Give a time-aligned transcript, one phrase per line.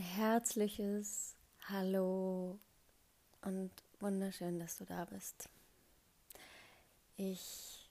[0.00, 1.36] Herzliches
[1.68, 2.58] Hallo
[3.42, 5.50] und wunderschön, dass du da bist.
[7.18, 7.86] Ich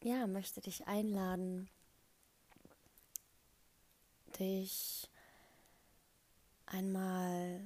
[0.00, 1.68] ja, möchte dich einladen,
[4.38, 5.10] dich
[6.66, 7.62] einmal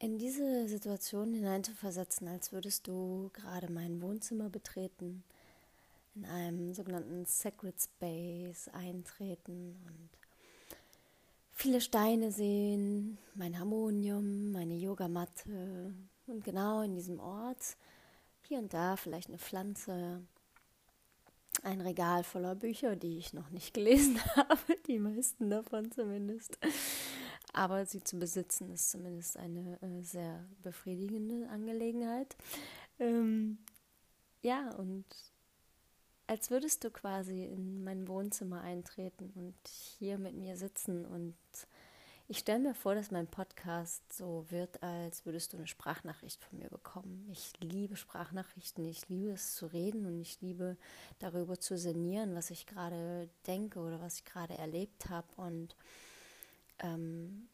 [0.00, 5.22] in diese Situation hineinzuversetzen, als würdest du gerade mein Wohnzimmer betreten
[6.18, 10.10] in einem sogenannten Sacred Space eintreten und
[11.52, 15.94] viele Steine sehen, mein Harmonium, meine Yogamatte
[16.26, 17.76] und genau in diesem Ort
[18.42, 20.22] hier und da vielleicht eine Pflanze,
[21.62, 26.58] ein Regal voller Bücher, die ich noch nicht gelesen habe, die meisten davon zumindest.
[27.52, 32.36] Aber sie zu besitzen ist zumindest eine äh, sehr befriedigende Angelegenheit.
[32.98, 33.58] Ähm,
[34.42, 35.04] ja, und
[36.28, 39.56] als würdest du quasi in mein Wohnzimmer eintreten und
[39.98, 41.06] hier mit mir sitzen.
[41.06, 41.34] Und
[42.28, 46.58] ich stelle mir vor, dass mein Podcast so wird, als würdest du eine Sprachnachricht von
[46.58, 47.26] mir bekommen.
[47.32, 50.76] Ich liebe Sprachnachrichten, ich liebe es zu reden und ich liebe
[51.18, 55.28] darüber zu sinnieren, was ich gerade denke oder was ich gerade erlebt habe.
[55.36, 55.76] Und
[56.80, 57.48] ähm,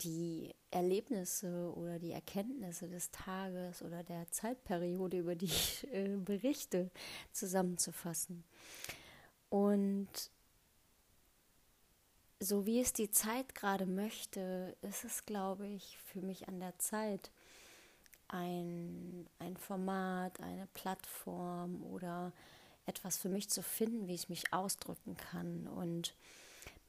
[0.00, 6.90] die Erlebnisse oder die Erkenntnisse des Tages oder der Zeitperiode, über die ich äh, berichte,
[7.32, 8.44] zusammenzufassen.
[9.50, 10.08] Und
[12.40, 16.78] so wie es die Zeit gerade möchte, ist es, glaube ich, für mich an der
[16.78, 17.30] Zeit,
[18.28, 22.32] ein, ein Format, eine Plattform oder
[22.86, 25.66] etwas für mich zu finden, wie ich mich ausdrücken kann.
[25.66, 26.14] Und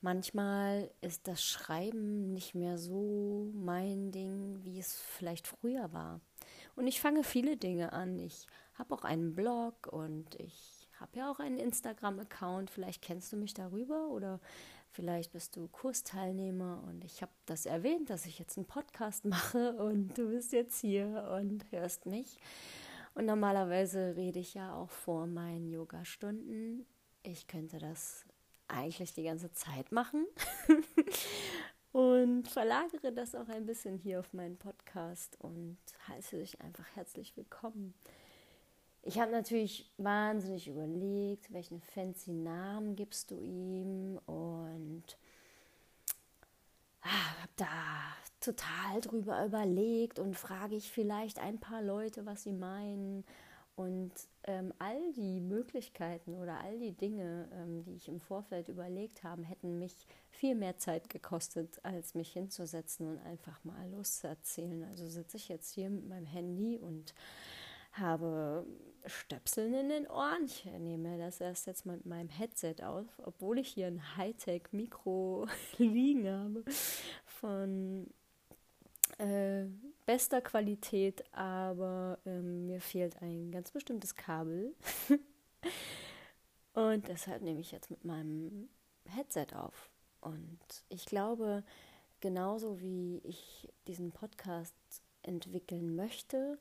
[0.02, 6.22] Manchmal ist das Schreiben nicht mehr so mein Ding, wie es vielleicht früher war.
[6.76, 8.18] Und ich fange viele Dinge an.
[8.18, 12.70] Ich habe auch einen Blog und ich habe ja auch einen Instagram-Account.
[12.70, 14.40] Vielleicht kennst du mich darüber oder
[14.92, 19.74] vielleicht bist du Kursteilnehmer und ich habe das erwähnt, dass ich jetzt einen Podcast mache
[19.74, 22.38] und du bist jetzt hier und hörst mich.
[23.16, 26.86] Und normalerweise rede ich ja auch vor meinen Yoga-Stunden.
[27.24, 28.26] Ich könnte das
[28.70, 30.26] eigentlich die ganze Zeit machen.
[31.92, 37.36] Und verlagere das auch ein bisschen hier auf meinen Podcast und heiße dich einfach herzlich
[37.36, 37.96] willkommen.
[39.02, 44.20] Ich habe natürlich wahnsinnig überlegt, welchen fancy Namen gibst du ihm?
[44.28, 45.18] Und
[47.02, 47.68] ah, habe da
[48.40, 53.26] total drüber überlegt und frage ich vielleicht ein paar Leute, was sie meinen
[53.80, 54.12] und
[54.44, 59.46] ähm, all die Möglichkeiten oder all die Dinge, ähm, die ich im Vorfeld überlegt habe,
[59.46, 64.84] hätten mich viel mehr Zeit gekostet, als mich hinzusetzen und einfach mal loszuerzählen.
[64.84, 67.14] Also sitze ich jetzt hier mit meinem Handy und
[67.94, 68.66] habe
[69.06, 70.44] Stöpseln in den Ohren.
[70.44, 75.48] Ich nehme das erst jetzt mal mit meinem Headset auf, obwohl ich hier ein Hightech-Mikro
[75.78, 76.66] liegen habe
[77.24, 78.08] von
[79.20, 79.68] äh,
[80.10, 84.74] bester Qualität, aber ähm, mir fehlt ein ganz bestimmtes Kabel.
[86.74, 88.70] und deshalb nehme ich jetzt mit meinem
[89.06, 89.92] Headset auf.
[90.20, 90.58] Und
[90.90, 91.64] ich glaube,
[92.22, 94.74] genauso wie ich diesen Podcast
[95.22, 96.58] entwickeln möchte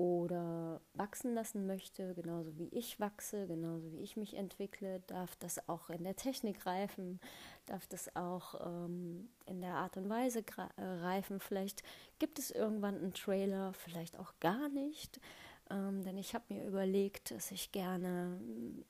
[0.00, 5.68] oder wachsen lassen möchte, genauso wie ich wachse, genauso wie ich mich entwickle, darf das
[5.68, 7.20] auch in der Technik reifen,
[7.66, 10.42] darf das auch ähm, in der Art und Weise
[10.78, 11.38] äh, reifen.
[11.38, 11.82] Vielleicht
[12.18, 15.20] gibt es irgendwann einen Trailer, vielleicht auch gar nicht,
[15.68, 18.84] ähm, denn ich habe mir überlegt, dass ich gerne äh,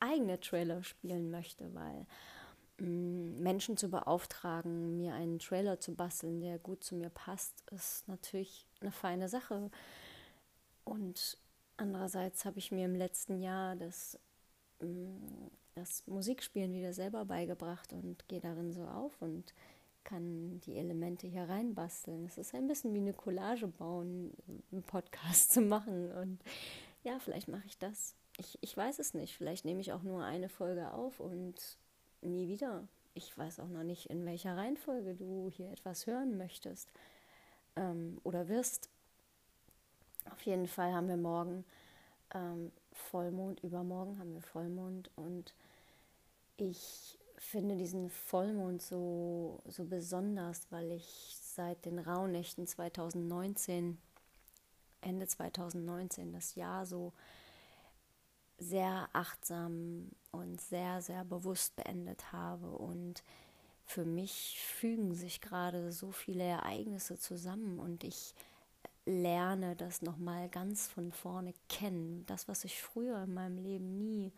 [0.00, 2.06] eigene Trailer spielen möchte, weil
[2.78, 8.08] mm, Menschen zu beauftragen, mir einen Trailer zu basteln, der gut zu mir passt, ist
[8.08, 9.70] natürlich eine feine Sache
[10.86, 11.36] und
[11.76, 14.18] andererseits habe ich mir im letzten Jahr das,
[14.80, 19.52] mm, das Musikspielen wieder selber beigebracht und gehe darin so auf und
[20.04, 22.24] kann die Elemente hier reinbasteln.
[22.24, 24.32] Es ist ein bisschen wie eine Collage bauen,
[24.70, 26.12] einen Podcast zu machen.
[26.12, 26.40] Und
[27.02, 28.14] ja, vielleicht mache ich das.
[28.38, 29.36] Ich, ich weiß es nicht.
[29.36, 31.54] Vielleicht nehme ich auch nur eine Folge auf und
[32.22, 32.86] nie wieder.
[33.14, 36.88] Ich weiß auch noch nicht, in welcher Reihenfolge du hier etwas hören möchtest
[37.74, 38.88] ähm, oder wirst.
[40.30, 41.64] Auf jeden Fall haben wir morgen
[42.34, 45.54] ähm, Vollmond, übermorgen haben wir Vollmond und
[46.56, 53.98] ich finde diesen Vollmond so, so besonders, weil ich seit den Rauhnächten 2019,
[55.02, 57.12] Ende 2019, das Jahr so
[58.58, 62.70] sehr achtsam und sehr, sehr bewusst beendet habe.
[62.70, 63.22] Und
[63.84, 68.34] für mich fügen sich gerade so viele Ereignisse zusammen und ich
[69.06, 72.24] lerne das nochmal ganz von vorne kennen.
[72.26, 74.32] Das, was ich früher in meinem Leben nie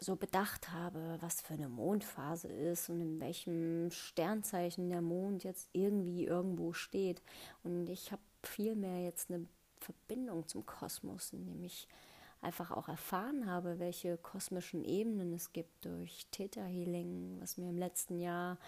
[0.00, 5.68] so bedacht habe, was für eine Mondphase ist und in welchem Sternzeichen der Mond jetzt
[5.72, 7.22] irgendwie irgendwo steht.
[7.62, 9.46] Und ich habe vielmehr jetzt eine
[9.78, 11.86] Verbindung zum Kosmos, indem ich
[12.40, 17.78] einfach auch erfahren habe, welche kosmischen Ebenen es gibt durch Theta Healing, was mir im
[17.78, 18.58] letzten Jahr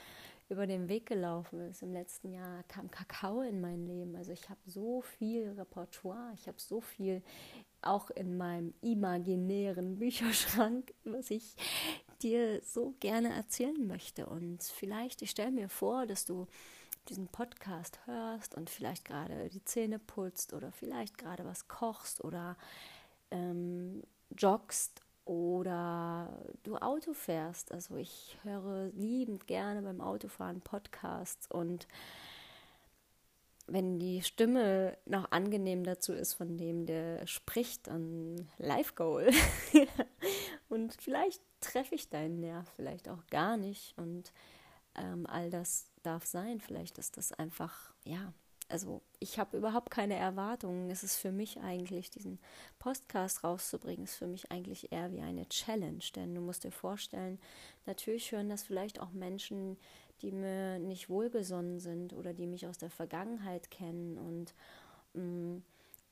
[0.55, 1.83] über den Weg gelaufen ist.
[1.83, 4.15] Im letzten Jahr kam Kakao in mein Leben.
[4.15, 7.23] Also ich habe so viel Repertoire, ich habe so viel
[7.83, 11.57] auch in meinem imaginären Bücherschrank, was ich
[12.23, 14.27] dir so gerne erzählen möchte.
[14.27, 16.47] Und vielleicht, ich stelle mir vor, dass du
[17.09, 22.57] diesen Podcast hörst und vielleicht gerade die Zähne putzt oder vielleicht gerade was kochst oder
[23.33, 26.29] ähm, joggst oder
[26.63, 27.73] du Auto fährst.
[27.73, 31.87] Also ich höre liebend gerne beim Autofahren Podcasts und
[33.67, 39.31] wenn die Stimme noch angenehm dazu ist, von dem der spricht, dann Live Goal.
[40.69, 43.97] und vielleicht treffe ich deinen Nerv, vielleicht auch gar nicht.
[43.97, 44.33] Und
[44.97, 46.61] ähm, all das darf sein.
[46.61, 48.33] Vielleicht ist das einfach, ja,
[48.69, 50.91] also ich habe überhaupt keine Erwartungen.
[50.91, 52.39] Es ist für mich eigentlich, diesen
[52.79, 56.05] Podcast rauszubringen, ist für mich eigentlich eher wie eine Challenge.
[56.15, 57.39] Denn du musst dir vorstellen,
[57.87, 59.77] natürlich hören das vielleicht auch Menschen,
[60.23, 64.55] die mir nicht wohlgesonnen sind oder die mich aus der Vergangenheit kennen und
[65.15, 65.63] mh, mm,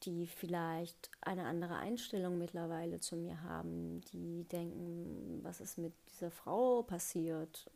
[0.05, 6.31] die vielleicht eine andere Einstellung mittlerweile zu mir haben, die denken, was ist mit dieser
[6.31, 7.71] Frau passiert?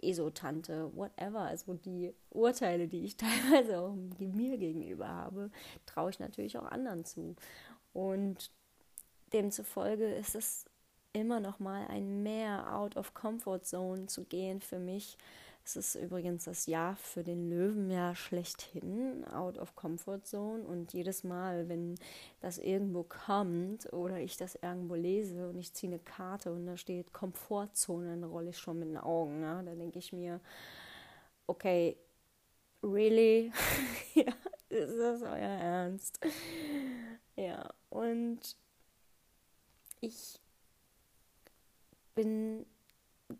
[0.00, 5.50] Esotante, whatever, also die Urteile, die ich teilweise auch mir gegenüber habe,
[5.86, 7.36] traue ich natürlich auch anderen zu.
[7.92, 8.50] Und
[9.32, 10.64] demzufolge ist es
[11.12, 15.18] immer noch mal ein mehr out of comfort zone zu gehen für mich.
[15.68, 20.64] Es ist übrigens das Jahr für den Löwen ja schlechthin, out of comfort zone.
[20.64, 21.96] Und jedes Mal, wenn
[22.40, 26.78] das irgendwo kommt oder ich das irgendwo lese und ich ziehe eine Karte und da
[26.78, 29.40] steht Komfortzone, dann rolle ich schon mit den Augen.
[29.40, 29.62] Ne?
[29.62, 30.40] Da denke ich mir,
[31.46, 31.98] okay,
[32.82, 33.52] really?
[34.14, 34.32] ja,
[34.70, 36.18] ist das euer Ernst?
[37.36, 38.56] Ja, und
[40.00, 40.40] ich
[42.14, 42.64] bin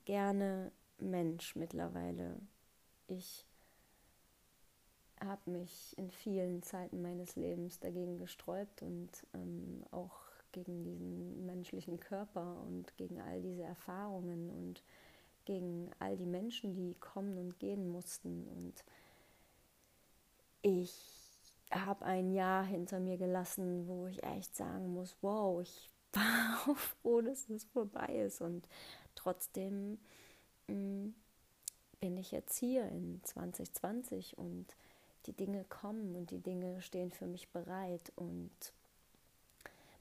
[0.04, 2.40] gerne Mensch mittlerweile.
[3.06, 3.46] Ich
[5.20, 12.00] habe mich in vielen Zeiten meines Lebens dagegen gesträubt und ähm, auch gegen diesen menschlichen
[12.00, 14.82] Körper und gegen all diese Erfahrungen und
[15.44, 18.46] gegen all die Menschen, die kommen und gehen mussten.
[18.48, 18.84] Und
[20.62, 20.94] ich
[21.70, 27.20] habe ein Jahr hinter mir gelassen, wo ich echt sagen muss, wow, ich war froh,
[27.20, 28.40] dass es vorbei ist.
[28.40, 28.68] Und
[29.14, 29.98] trotzdem
[30.68, 34.66] bin ich jetzt hier in 2020 und
[35.26, 38.12] die Dinge kommen und die Dinge stehen für mich bereit.
[38.16, 38.50] Und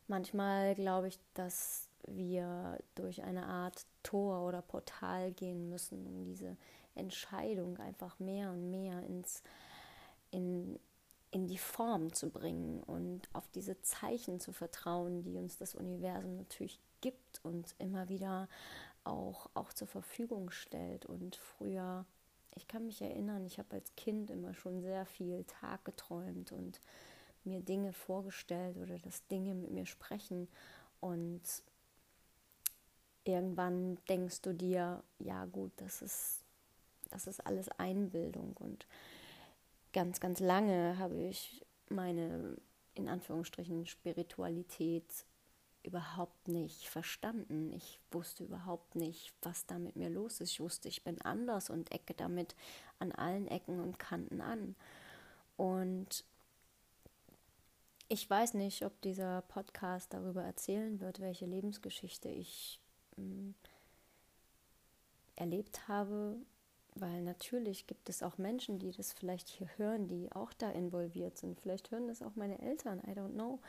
[0.08, 6.56] manchmal glaube ich, dass wir durch eine Art Tor oder Portal gehen müssen, um diese
[6.96, 9.44] Entscheidung einfach mehr und mehr ins,
[10.32, 10.80] in,
[11.32, 16.38] in die Form zu bringen und auf diese Zeichen zu vertrauen, die uns das Universum
[16.38, 18.48] natürlich gibt und immer wieder
[19.08, 21.06] auch, auch zur Verfügung stellt.
[21.06, 22.06] Und früher,
[22.56, 26.80] ich kann mich erinnern, ich habe als Kind immer schon sehr viel Tag geträumt und
[27.44, 30.48] mir Dinge vorgestellt oder dass Dinge mit mir sprechen.
[31.00, 31.42] Und
[33.24, 36.44] irgendwann denkst du dir, ja gut, das ist,
[37.10, 38.56] das ist alles Einbildung.
[38.58, 38.86] Und
[39.94, 42.58] ganz, ganz lange habe ich meine,
[42.94, 45.06] in Anführungsstrichen, Spiritualität
[45.88, 47.72] überhaupt nicht verstanden.
[47.74, 50.52] Ich wusste überhaupt nicht, was da mit mir los ist.
[50.52, 52.56] Ich wusste, ich bin anders und ecke damit
[53.00, 54.76] an allen Ecken und Kanten an.
[55.56, 56.24] Und
[58.10, 62.80] ich weiß nicht, ob dieser Podcast darüber erzählen wird, welche Lebensgeschichte ich
[63.18, 63.56] mh, hm,
[65.36, 66.38] erlebt habe,
[66.96, 71.38] weil natürlich gibt es auch Menschen, die das vielleicht hier hören, die auch da involviert
[71.38, 71.60] sind.
[71.60, 73.60] Vielleicht hören das auch meine Eltern, I don't know.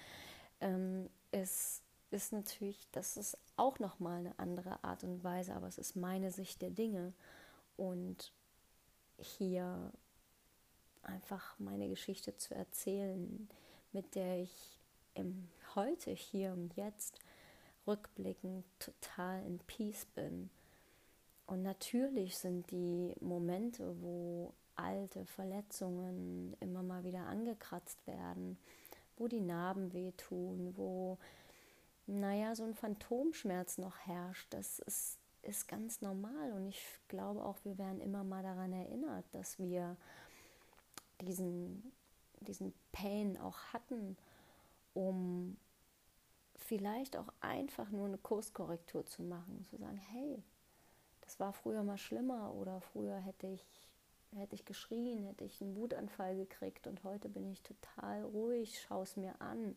[0.60, 5.78] Ähm, es ist natürlich, das ist auch nochmal eine andere Art und Weise, aber es
[5.78, 7.12] ist meine Sicht der Dinge.
[7.76, 8.32] Und
[9.18, 9.92] hier
[11.02, 13.48] einfach meine Geschichte zu erzählen,
[13.92, 14.80] mit der ich
[15.14, 17.18] im heute, hier und jetzt
[17.86, 20.50] rückblickend total in Peace bin.
[21.46, 28.58] Und natürlich sind die Momente, wo alte Verletzungen immer mal wieder angekratzt werden,
[29.16, 31.18] wo die Narben wehtun, wo
[32.08, 36.52] naja, so ein Phantomschmerz noch herrscht, das ist, ist ganz normal.
[36.52, 39.96] Und ich glaube auch, wir werden immer mal daran erinnert, dass wir
[41.20, 41.92] diesen,
[42.40, 44.16] diesen Pain auch hatten,
[44.94, 45.58] um
[46.56, 50.42] vielleicht auch einfach nur eine Kurskorrektur zu machen, zu sagen, hey,
[51.20, 53.64] das war früher mal schlimmer oder früher hätte ich,
[54.34, 59.02] hätte ich geschrien, hätte ich einen Wutanfall gekriegt und heute bin ich total ruhig, schaue
[59.02, 59.76] es mir an,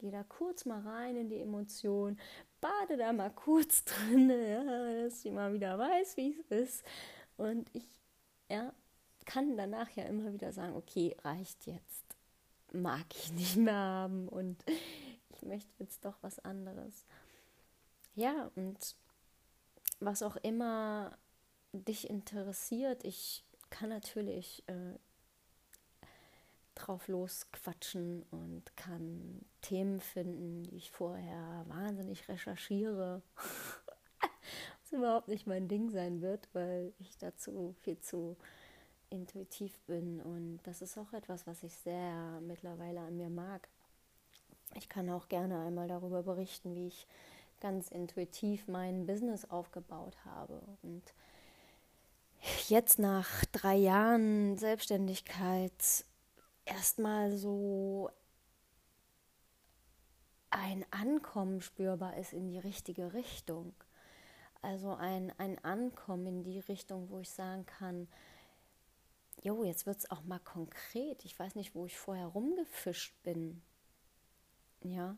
[0.00, 2.18] gehe da kurz mal rein in die Emotion,
[2.60, 6.84] bade da mal kurz drin, ja, dass ich mal wieder weiß, wie es ist.
[7.36, 7.86] Und ich
[8.48, 8.72] ja,
[9.26, 12.04] kann danach ja immer wieder sagen, okay, reicht jetzt,
[12.72, 14.64] mag ich nicht mehr haben und
[15.28, 17.04] ich möchte jetzt doch was anderes.
[18.14, 18.96] Ja, und
[20.00, 21.16] was auch immer
[21.72, 24.98] dich interessiert, ich kann natürlich äh,
[26.86, 33.22] drauf losquatschen und kann Themen finden, die ich vorher wahnsinnig recherchiere.
[34.82, 38.36] Was überhaupt nicht mein Ding sein wird, weil ich dazu viel zu
[39.10, 40.20] intuitiv bin.
[40.20, 43.68] Und das ist auch etwas, was ich sehr mittlerweile an mir mag.
[44.74, 47.06] Ich kann auch gerne einmal darüber berichten, wie ich
[47.60, 50.62] ganz intuitiv mein Business aufgebaut habe.
[50.82, 51.02] Und
[52.68, 56.04] jetzt nach drei Jahren Selbstständigkeit
[56.70, 58.10] erstmal so
[60.50, 63.74] ein Ankommen spürbar ist in die richtige Richtung.
[64.62, 68.08] Also ein, ein Ankommen in die Richtung, wo ich sagen kann,
[69.42, 71.24] jo, jetzt wird es auch mal konkret.
[71.24, 73.62] Ich weiß nicht, wo ich vorher rumgefischt bin.
[74.82, 75.16] Ja.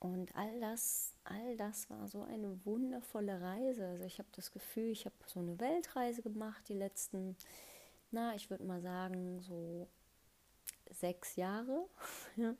[0.00, 3.86] Und all das, all das war so eine wundervolle Reise.
[3.86, 7.36] Also ich habe das Gefühl, ich habe so eine Weltreise gemacht, die letzten,
[8.12, 9.88] na, ich würde mal sagen, so
[10.90, 11.86] sechs Jahre.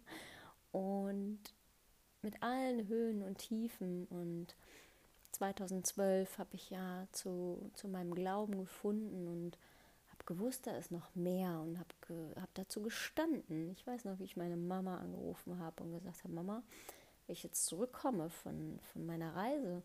[0.73, 1.41] und
[2.23, 4.07] mit allen Höhen und Tiefen.
[4.07, 4.55] Und
[5.33, 9.59] 2012 habe ich ja zu, zu meinem Glauben gefunden und
[10.09, 13.71] habe gewusst, da ist noch mehr und habe ge, hab dazu gestanden.
[13.71, 16.63] Ich weiß noch, wie ich meine Mama angerufen habe und gesagt habe, Mama,
[17.27, 19.83] wenn ich jetzt zurückkomme von, von meiner Reise,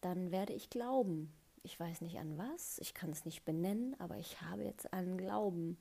[0.00, 1.32] dann werde ich glauben.
[1.62, 5.16] Ich weiß nicht an was, ich kann es nicht benennen, aber ich habe jetzt einen
[5.16, 5.78] Glauben.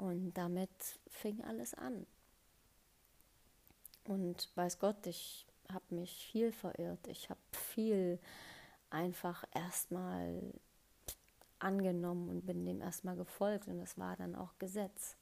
[0.00, 0.70] Und damit
[1.08, 2.06] fing alles an.
[4.04, 7.06] Und weiß Gott, ich habe mich viel verirrt.
[7.06, 8.18] Ich habe viel
[8.88, 10.54] einfach erstmal
[11.58, 13.68] angenommen und bin dem erstmal gefolgt.
[13.68, 15.16] Und das war dann auch Gesetz.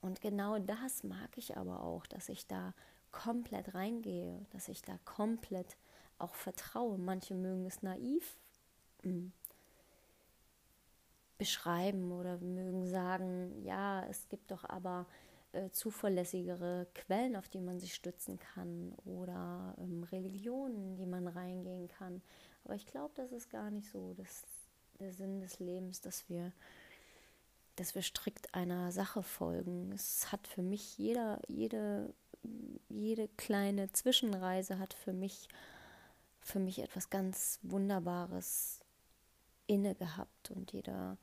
[0.00, 2.74] Und genau das mag ich aber auch, dass ich da
[3.12, 5.76] komplett reingehe, dass ich da komplett
[6.18, 6.98] auch vertraue.
[6.98, 8.36] Manche mögen es naiv
[9.02, 9.32] hm,
[11.42, 15.06] beschreiben oder mögen sagen, ja, es gibt doch aber
[15.50, 21.88] äh, zuverlässigere Quellen, auf die man sich stützen kann oder ähm, Religionen, die man reingehen
[21.88, 22.22] kann.
[22.62, 24.44] Aber ich glaube, das ist gar nicht so das,
[25.00, 26.52] der Sinn des Lebens, dass wir,
[27.74, 29.90] dass wir strikt einer Sache folgen.
[29.90, 32.14] Es hat für mich jeder, jede,
[32.88, 35.48] jede kleine Zwischenreise hat für mich,
[36.40, 38.78] für mich etwas ganz Wunderbares
[39.66, 41.18] inne gehabt und jeder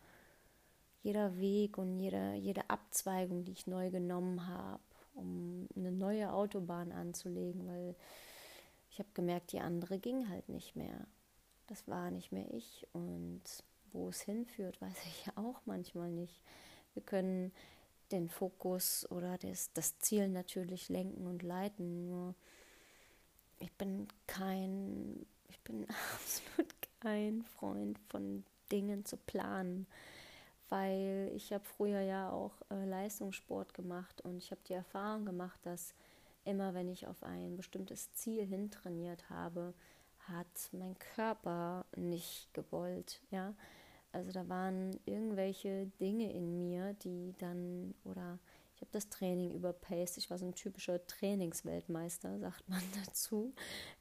[1.02, 4.82] jeder Weg und jede, jede Abzweigung, die ich neu genommen habe,
[5.16, 7.96] um eine neue Autobahn anzulegen, weil
[8.90, 11.08] ich habe gemerkt, die andere ging halt nicht mehr.
[11.68, 13.42] Das war nicht mehr ich und
[13.92, 16.42] wo es hinführt, weiß ich ja auch manchmal nicht.
[16.94, 17.52] Wir können
[18.12, 22.34] den Fokus oder das, das Ziel natürlich lenken und leiten, nur
[23.60, 29.86] ich bin kein, ich bin absolut kein Freund von Dingen zu planen
[30.70, 35.60] weil ich habe früher ja auch äh, Leistungssport gemacht und ich habe die Erfahrung gemacht,
[35.64, 35.94] dass
[36.46, 39.74] immer wenn ich auf ein bestimmtes Ziel hintrainiert habe,
[40.20, 43.54] hat mein Körper nicht gewollt, ja.
[44.12, 48.40] Also da waren irgendwelche Dinge in mir, die dann oder
[48.80, 50.18] ich habe das Training überpaced.
[50.18, 53.54] Ich war so ein typischer Trainingsweltmeister, sagt man dazu.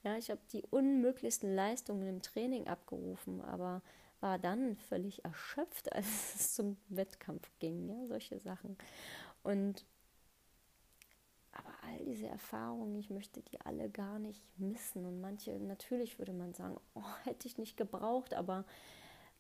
[0.05, 3.83] Ja, ich habe die unmöglichsten Leistungen im Training abgerufen, aber
[4.21, 8.77] war dann völlig erschöpft, als es zum Wettkampf ging, ja, solche Sachen.
[9.43, 9.85] Und
[11.53, 15.05] aber all diese Erfahrungen, ich möchte die alle gar nicht missen.
[15.05, 18.65] Und manche, natürlich würde man sagen, oh, hätte ich nicht gebraucht, aber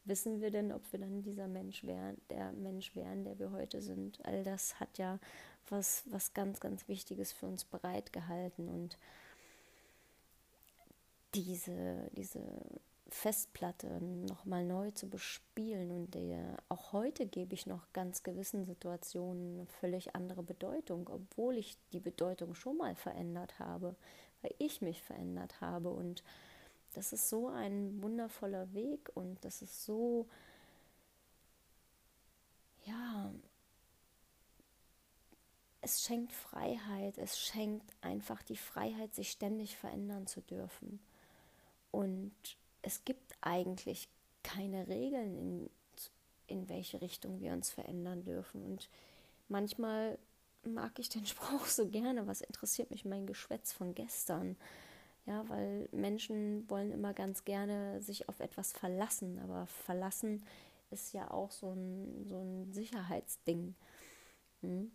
[0.04, 3.82] wissen wir denn, ob wir dann dieser Mensch wären, der Mensch wären, der wir heute
[3.82, 4.24] sind?
[4.24, 5.20] All das hat ja
[5.68, 8.68] was, was ganz, ganz Wichtiges für uns bereitgehalten.
[8.68, 8.98] Und
[11.34, 12.40] diese, diese
[13.10, 15.90] Festplatte nochmal neu zu bespielen.
[15.90, 21.56] Und der, auch heute gebe ich noch ganz gewissen Situationen eine völlig andere Bedeutung, obwohl
[21.56, 23.96] ich die Bedeutung schon mal verändert habe,
[24.42, 25.90] weil ich mich verändert habe.
[25.90, 26.22] Und
[26.94, 30.26] das ist so ein wundervoller Weg und das ist so,
[32.84, 33.32] ja,
[35.80, 41.00] es schenkt Freiheit, es schenkt einfach die Freiheit, sich ständig verändern zu dürfen.
[41.90, 42.32] Und
[42.88, 44.08] es gibt eigentlich
[44.42, 45.70] keine Regeln, in,
[46.46, 48.64] in welche Richtung wir uns verändern dürfen.
[48.64, 48.88] Und
[49.48, 50.18] manchmal
[50.64, 54.56] mag ich den Spruch so gerne, was interessiert mich mein Geschwätz von gestern?
[55.26, 60.42] Ja, weil Menschen wollen immer ganz gerne sich auf etwas verlassen, aber verlassen
[60.90, 63.74] ist ja auch so ein, so ein Sicherheitsding.
[64.62, 64.90] Hm?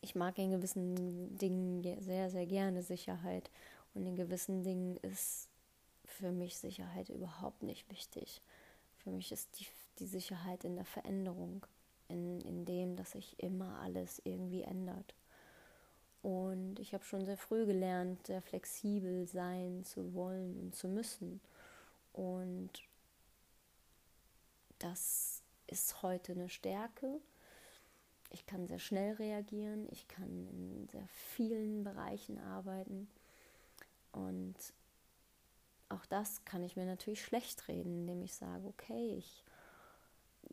[0.00, 3.50] Ich mag in gewissen Dingen sehr, sehr gerne Sicherheit
[3.92, 5.49] und in gewissen Dingen ist
[6.20, 8.42] für mich Sicherheit überhaupt nicht wichtig.
[8.98, 9.66] Für mich ist die,
[9.98, 11.66] die Sicherheit in der Veränderung,
[12.08, 15.14] in, in dem, dass sich immer alles irgendwie ändert.
[16.22, 21.40] Und ich habe schon sehr früh gelernt, sehr flexibel sein zu wollen und zu müssen.
[22.12, 22.70] Und
[24.78, 27.20] das ist heute eine Stärke.
[28.32, 33.08] Ich kann sehr schnell reagieren, ich kann in sehr vielen Bereichen arbeiten.
[34.12, 34.54] Und
[35.90, 39.44] auch das kann ich mir natürlich schlecht reden, indem ich sage, okay, ich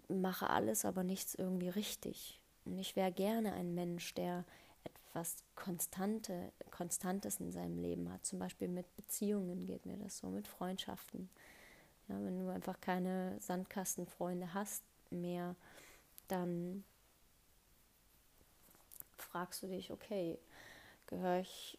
[0.09, 2.41] mache alles, aber nichts irgendwie richtig.
[2.65, 4.43] Und ich wäre gerne ein Mensch, der
[4.83, 8.25] etwas Konstante, Konstantes in seinem Leben hat.
[8.25, 11.29] Zum Beispiel mit Beziehungen geht mir das so, mit Freundschaften.
[12.07, 15.55] Ja, wenn du einfach keine Sandkastenfreunde hast mehr,
[16.27, 16.83] dann
[19.17, 20.39] fragst du dich, okay,
[21.07, 21.77] gehöre ich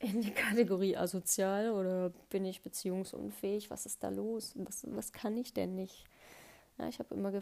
[0.00, 3.70] in die Kategorie asozial oder bin ich beziehungsunfähig?
[3.70, 4.54] Was ist da los?
[4.56, 6.06] Was, was kann ich denn nicht?
[6.78, 7.32] Ja, ich habe immer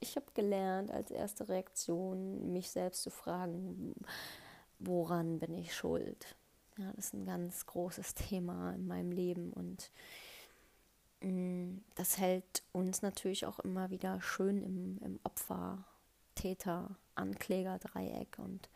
[0.00, 3.94] ich habe gelernt, als erste Reaktion mich selbst zu fragen,
[4.80, 6.36] woran bin ich schuld?
[6.76, 9.90] Ja, das ist ein ganz großes Thema in meinem Leben und
[11.20, 15.84] mh, mm, das hält uns natürlich auch immer wieder schön im, im Opfer,
[16.34, 18.68] Täter, Ankläger, Dreieck und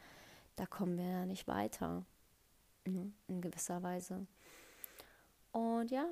[0.55, 2.05] da kommen wir ja nicht weiter
[2.85, 4.27] in gewisser Weise.
[5.53, 6.07] Und ja,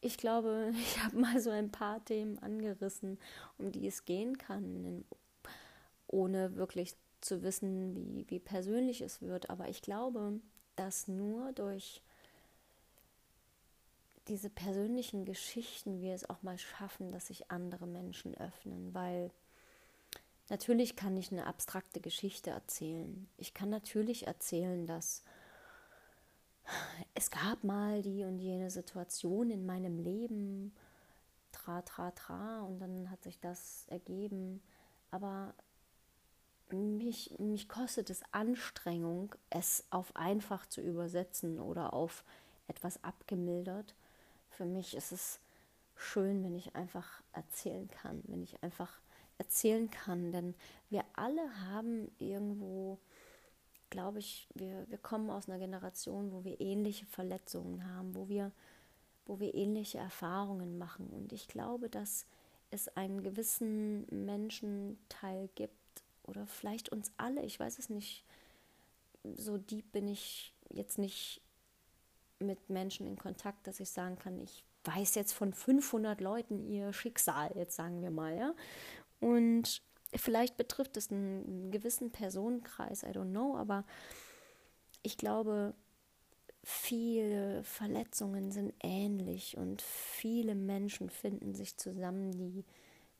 [0.00, 3.18] ich glaube, ich habe mal so ein paar Themen angerissen,
[3.58, 5.04] um die es gehen kann,
[6.06, 9.50] ohne wirklich zu wissen, wie, wie persönlich es wird.
[9.50, 10.40] Aber ich glaube,
[10.76, 12.02] dass nur durch
[14.28, 19.30] diese persönlichen Geschichten wir es auch mal schaffen, dass sich andere Menschen öffnen, weil
[20.50, 23.28] natürlich kann ich eine abstrakte Geschichte erzählen.
[23.38, 25.22] Ich kann natürlich erzählen, dass
[27.14, 30.74] es gab mal die und jene Situation in meinem Leben,
[31.52, 34.62] tra, tra, tra, und dann hat sich das ergeben.
[35.10, 35.54] Aber
[36.70, 42.24] mich, mich kostet es Anstrengung, es auf einfach zu übersetzen oder auf
[42.68, 43.94] etwas abgemildert.
[44.50, 45.40] Für mich ist es
[45.96, 49.00] schön, wenn ich einfach erzählen kann, wenn ich einfach
[49.40, 50.54] erzählen kann, denn
[50.90, 52.98] wir alle haben irgendwo
[53.90, 58.52] glaube ich, wir, wir kommen aus einer Generation, wo wir ähnliche Verletzungen haben, wo wir,
[59.26, 61.08] wo wir ähnliche Erfahrungen machen.
[61.08, 62.26] Und ich glaube, dass
[62.70, 65.74] es einen gewissen Menschenteil gibt,
[66.24, 68.24] oder vielleicht uns alle, ich weiß es nicht,
[69.24, 71.42] so deep bin ich jetzt nicht
[72.38, 76.92] mit Menschen in Kontakt, dass ich sagen kann, ich weiß jetzt von 500 Leuten ihr
[76.92, 78.54] Schicksal, jetzt sagen wir mal, ja.
[79.20, 79.82] Und
[80.14, 83.84] Vielleicht betrifft es einen gewissen Personenkreis, I don't know, aber
[85.02, 85.72] ich glaube,
[86.64, 92.64] viele Verletzungen sind ähnlich und viele Menschen finden sich zusammen, die,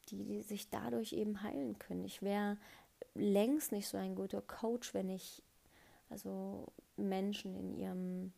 [0.08, 2.04] die sich dadurch eben heilen können.
[2.04, 2.58] Ich wäre
[3.14, 5.44] längst nicht so ein guter Coach, wenn ich
[6.08, 8.32] also Menschen in ihrem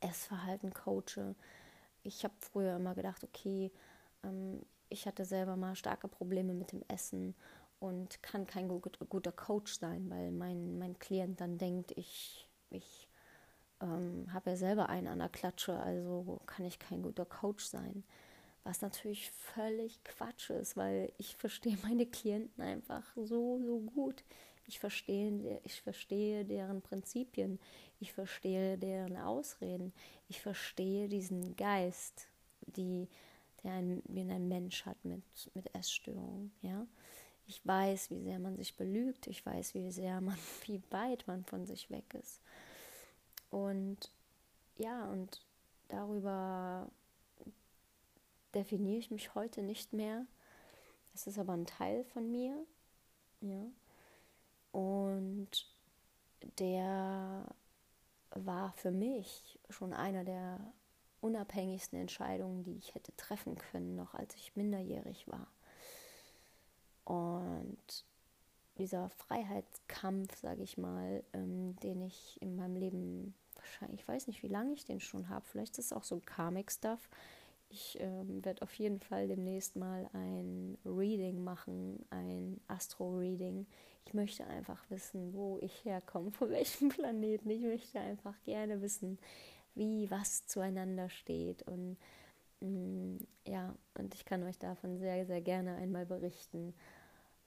[0.00, 1.34] Essverhalten coache.
[2.02, 3.72] Ich habe früher immer gedacht, okay,
[4.22, 4.60] ähm,
[4.92, 7.34] ich hatte selber mal starke Probleme mit dem Essen
[7.80, 13.08] und kann kein guter Coach sein, weil mein, mein Klient dann denkt, ich, ich
[13.80, 18.04] ähm, habe ja selber einen an der Klatsche, also kann ich kein guter Coach sein.
[18.64, 24.22] Was natürlich völlig Quatsch ist, weil ich verstehe meine Klienten einfach so, so gut.
[24.68, 27.58] Ich verstehe, ich verstehe deren Prinzipien,
[27.98, 29.92] ich verstehe deren Ausreden,
[30.28, 32.28] ich verstehe diesen Geist,
[32.60, 33.08] die
[33.62, 35.22] der ein, den ein Mensch hat mit,
[35.54, 36.52] mit Essstörungen.
[36.62, 36.86] Ja?
[37.46, 41.44] Ich weiß, wie sehr man sich belügt, ich weiß, wie sehr man, wie weit man
[41.44, 42.40] von sich weg ist.
[43.50, 44.10] Und
[44.78, 45.44] ja, und
[45.88, 46.90] darüber
[48.54, 50.26] definiere ich mich heute nicht mehr.
[51.14, 52.56] Es ist aber ein Teil von mir.
[53.40, 53.66] Ja.
[54.72, 55.66] Und
[56.58, 57.44] der
[58.30, 60.58] war für mich schon einer der
[61.22, 65.46] unabhängigsten Entscheidungen, die ich hätte treffen können, noch als ich minderjährig war.
[67.04, 68.04] Und
[68.78, 74.42] dieser Freiheitskampf, sage ich mal, ähm, den ich in meinem Leben wahrscheinlich, ich weiß nicht,
[74.42, 75.44] wie lange ich den schon habe.
[75.46, 77.08] Vielleicht ist es auch so Karmic-Stuff.
[77.68, 83.66] Ich ähm, werde auf jeden Fall demnächst mal ein Reading machen, ein Astro-Reading.
[84.04, 87.48] Ich möchte einfach wissen, wo ich herkomme, von welchem Planeten.
[87.50, 89.18] Ich möchte einfach gerne wissen,
[89.74, 91.62] wie was zueinander steht.
[91.62, 91.96] Und
[92.60, 96.74] mm, ja, und ich kann euch davon sehr, sehr gerne einmal berichten.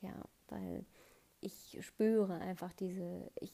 [0.01, 0.13] Ja,
[0.49, 0.85] weil
[1.41, 3.53] ich spüre einfach diese, ich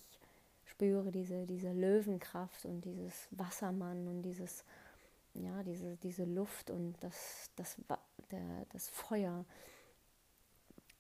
[0.66, 4.64] spüre diese, diese Löwenkraft und dieses Wassermann und dieses,
[5.34, 7.78] ja, diese, diese Luft und das, das,
[8.32, 9.46] der, das Feuer,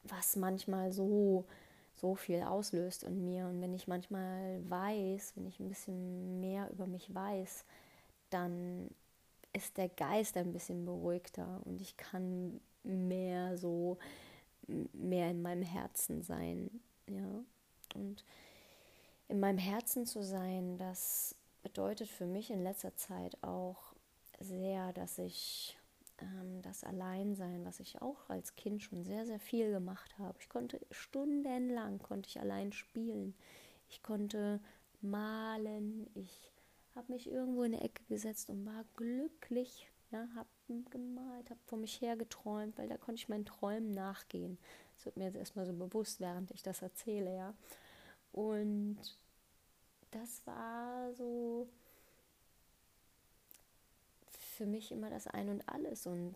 [0.03, 1.45] was manchmal so,
[1.95, 3.45] so viel auslöst in mir.
[3.47, 7.65] Und wenn ich manchmal weiß, wenn ich ein bisschen mehr über mich weiß,
[8.29, 8.89] dann
[9.53, 13.97] ist der Geist ein bisschen beruhigter und ich kann mehr so
[14.93, 16.69] mehr in meinem Herzen sein,
[17.07, 17.43] ja.
[17.93, 18.23] Und
[19.27, 23.93] in meinem Herzen zu sein, das bedeutet für mich in letzter Zeit auch
[24.39, 25.77] sehr, dass ich
[26.21, 30.37] ähm, das Alleinsein, was ich auch als Kind schon sehr, sehr viel gemacht habe.
[30.39, 33.35] Ich konnte stundenlang konnte ich allein spielen.
[33.89, 34.59] Ich konnte
[35.01, 36.07] malen.
[36.15, 36.51] Ich
[36.95, 40.49] habe mich irgendwo in eine Ecke gesetzt und war glücklich ja, habe
[40.89, 44.57] gemalt, habe vor mich her geträumt, weil da konnte ich meinen Träumen nachgehen.
[44.95, 47.53] Das wird mir jetzt erstmal so bewusst, während ich das erzähle, ja.
[48.31, 48.97] Und
[50.11, 51.67] das war so
[54.61, 56.05] für mich immer das Ein und Alles.
[56.05, 56.35] Und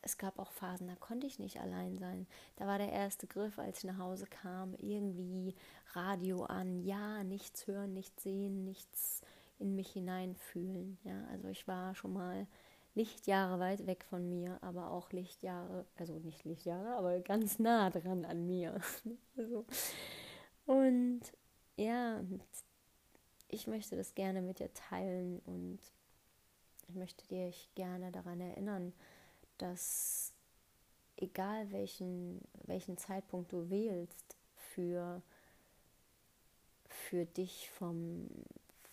[0.00, 2.26] es gab auch Phasen, da konnte ich nicht allein sein.
[2.56, 5.54] Da war der erste Griff, als ich nach Hause kam, irgendwie
[5.92, 9.20] Radio an, ja, nichts hören, nichts sehen, nichts
[9.58, 10.96] in mich hineinfühlen.
[11.04, 12.46] Ja, also ich war schon mal
[12.94, 18.24] Lichtjahre weit weg von mir, aber auch Lichtjahre, also nicht Lichtjahre, aber ganz nah dran
[18.24, 18.80] an mir.
[19.36, 19.66] also,
[20.64, 21.20] und
[21.76, 22.24] ja,
[23.48, 25.80] ich möchte das gerne mit dir teilen und
[26.90, 28.92] ich möchte dich gerne daran erinnern,
[29.58, 30.32] dass
[31.16, 35.22] egal welchen, welchen Zeitpunkt du wählst für,
[36.88, 38.28] für dich vom,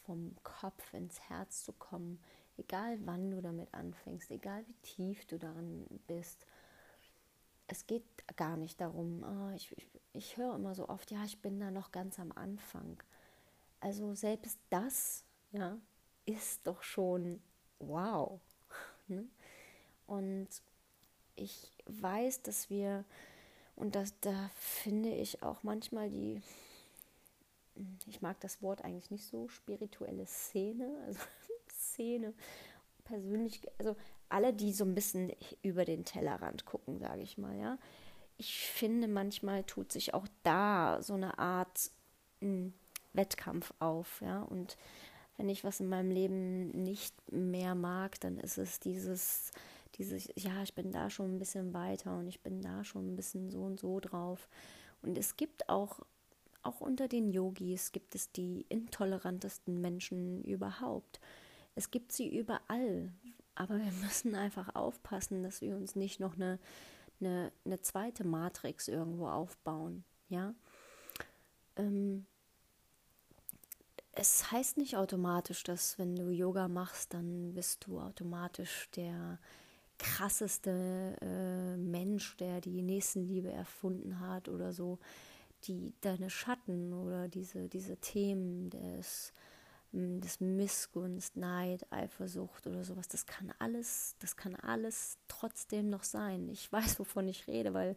[0.05, 2.19] vom Kopf ins Herz zu kommen,
[2.57, 6.45] egal wann du damit anfängst, egal wie tief du daran bist.
[7.65, 8.05] Es geht
[8.35, 11.71] gar nicht darum, oh, ich, ich, ich höre immer so oft, ja, ich bin da
[11.71, 13.01] noch ganz am Anfang.
[13.79, 15.79] Also selbst das, ja,
[16.25, 17.41] ist doch schon
[17.79, 18.39] wow.
[19.09, 19.25] Ne?
[20.05, 20.49] Und
[21.37, 23.05] ich weiß, dass wir,
[23.77, 26.41] und das, da finde ich auch manchmal die,
[28.07, 31.19] ich mag das Wort eigentlich nicht so, spirituelle Szene, also
[31.71, 32.33] Szene,
[33.05, 33.95] persönlich, also
[34.29, 37.77] alle, die so ein bisschen über den Tellerrand gucken, sage ich mal, ja.
[38.39, 41.91] Ich finde, manchmal tut sich auch da so eine Art
[42.41, 42.73] mh, hm,
[43.13, 44.41] Wettkampf auf, ja.
[44.41, 44.77] Und
[45.37, 49.51] wenn ich was in meinem Leben nicht mehr mag, dann ist es dieses,
[49.95, 53.15] dieses, ja, ich bin da schon ein bisschen weiter und ich bin da schon ein
[53.15, 54.49] bisschen so und so drauf.
[55.01, 56.01] Und es gibt auch
[56.67, 61.21] auch unter den Yogis gibt es die intolerantesten Menschen überhaupt.
[61.75, 63.13] Es gibt sie überall,
[63.55, 66.59] aber wir müssen einfach aufpassen, dass wir uns nicht noch eine,
[67.21, 70.03] eine, eine zweite Matrix irgendwo aufbauen.
[70.27, 70.53] Ja.
[71.77, 72.25] Ähm,
[74.19, 79.39] es heißt nicht automatisch, dass wenn du Yoga machst, dann bist du automatisch der
[79.99, 84.99] krasseste äh, Mensch, der die Nächstenliebe erfunden hat oder so
[85.63, 89.33] die deine Schatten oder diese, diese Themen des,
[89.91, 96.03] hm, des Missgunst, Neid, Eifersucht oder sowas, das kann alles, das kann alles trotzdem noch
[96.03, 96.49] sein.
[96.49, 97.95] Ich weiß, wovon ich rede, weil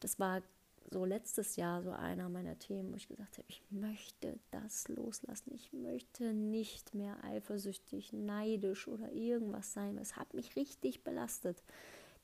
[0.00, 0.42] das war
[0.90, 5.52] so letztes Jahr so einer meiner Themen, wo ich gesagt habe, ich möchte das loslassen.
[5.54, 9.98] Ich möchte nicht mehr eifersüchtig, neidisch oder irgendwas sein.
[9.98, 11.62] Es hat mich richtig belastet.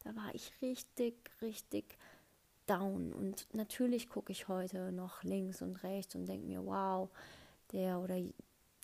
[0.04, 1.98] Da war ich richtig, richtig
[2.66, 3.12] down.
[3.12, 7.10] Und natürlich gucke ich heute noch links und rechts und denke mir, wow,
[7.72, 8.16] der oder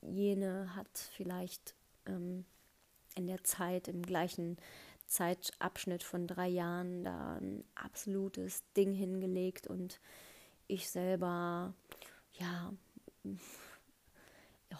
[0.02, 1.74] jene hat vielleicht
[2.06, 2.44] ähm,
[3.14, 4.56] in der Zeit, im gleichen
[5.06, 10.00] Zeitabschnitt von drei Jahren, da ein absolutes Ding hingelegt und
[10.68, 11.74] ich selber,
[12.32, 12.72] ja,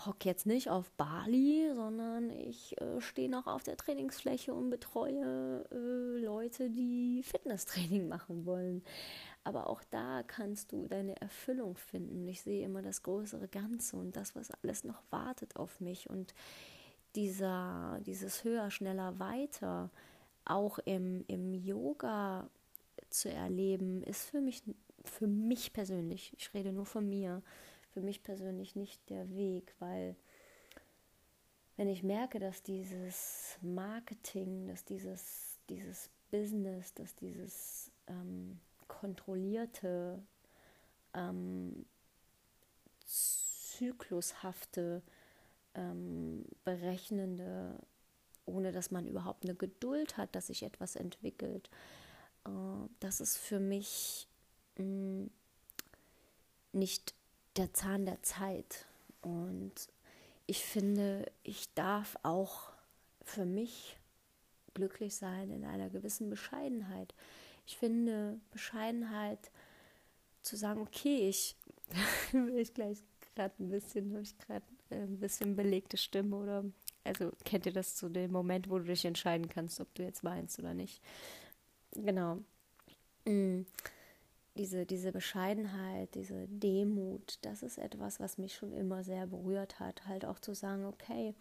[0.05, 5.65] hocke jetzt nicht auf Bali, sondern ich äh, stehe noch auf der Trainingsfläche und betreue
[5.71, 8.83] äh, Leute, die Fitnesstraining machen wollen.
[9.45, 12.27] Aber auch da kannst du deine Erfüllung finden.
[12.27, 16.11] Ich sehe immer das größere Ganze und das, was alles noch wartet auf mich.
[16.11, 16.35] Und
[17.15, 19.91] dieser, dieses höher, schneller, weiter,
[20.47, 22.49] auch im, im Yoga
[23.11, 24.63] zu erleben, ist für mich
[25.09, 27.43] für mich persönlich, ich rede nur von mir,
[27.93, 30.17] für mich persönlich nicht der Weg, weil
[31.77, 40.23] wenn ich merke, dass dieses Marketing, dass dieses, dieses Business, dass dieses ähm, kontrollierte,
[41.15, 41.87] ähm,
[43.05, 45.03] zyklushafte,
[45.75, 47.79] ähm, berechnende,
[48.47, 51.69] ohne dass man überhaupt eine Geduld hat, dass sich etwas entwickelt,
[52.47, 52.51] äh,
[53.01, 54.27] das ist für mich
[54.79, 55.27] mm,
[56.73, 57.15] nicht
[57.57, 58.87] der Zahn der Zeit.
[59.23, 59.73] Und
[60.47, 62.71] ich finde, ich darf auch
[63.25, 63.97] für mich
[64.75, 67.15] glücklich sein in einer gewissen Bescheidenheit.
[67.67, 69.51] Ich finde Bescheidenheit
[70.43, 71.57] zu sagen, okay, ich
[72.33, 73.03] will ich gleich
[73.35, 76.65] gerade ein bisschen, habe ich gerade ein bisschen belegte Stimme oder
[77.07, 80.25] also kennt ihr das zu dem Moment, wo du dich entscheiden kannst, ob du jetzt
[80.25, 81.01] weinst oder nicht.
[81.93, 82.39] Genau.
[83.25, 83.63] Mm
[84.57, 90.07] diese, diese Bescheidenheit, diese Demut, das ist etwas, was mich schon immer sehr berührt hat.
[90.07, 91.35] Halt auch zu sagen, okay,